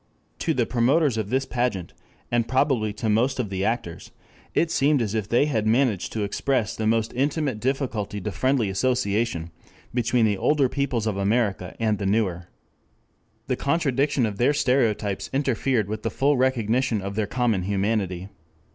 To 0.39 0.55
the 0.55 0.65
promoters 0.65 1.15
of 1.15 1.29
this 1.29 1.45
pageant, 1.45 1.93
and 2.31 2.47
probably 2.47 2.91
to 2.93 3.07
most 3.07 3.39
of 3.39 3.51
the 3.51 3.63
actors, 3.63 4.09
it 4.55 4.71
seemed 4.71 4.99
as 4.99 5.13
if 5.13 5.29
they 5.29 5.45
had 5.45 5.67
managed 5.67 6.11
to 6.13 6.23
express 6.23 6.75
the 6.75 6.87
most 6.87 7.13
intimate 7.13 7.59
difficulty 7.59 8.19
to 8.19 8.31
friendly 8.31 8.67
association 8.67 9.51
between 9.93 10.25
the 10.25 10.39
older 10.39 10.67
peoples 10.67 11.05
of 11.05 11.17
America 11.17 11.75
and 11.79 11.99
the 11.99 12.07
newer. 12.07 12.47
The 13.45 13.55
contradiction 13.57 14.25
of 14.25 14.37
their 14.37 14.55
stereotypes 14.55 15.29
interfered 15.33 15.87
with 15.87 16.01
the 16.01 16.09
full 16.09 16.35
recognition 16.35 17.03
of 17.03 17.13
their 17.13 17.27
common 17.27 17.61
humanity. 17.61 18.29